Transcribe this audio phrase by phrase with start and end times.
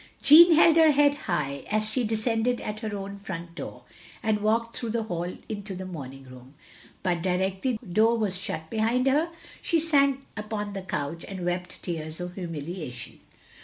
[0.19, 3.83] Jeanne held her head high as she descended at her own front door,
[4.23, 6.55] and walked through the hall into the moming room.
[7.03, 9.29] But directly the door was shut behind her,
[9.61, 13.19] she sank upon the couch and wept tears of htmuliation.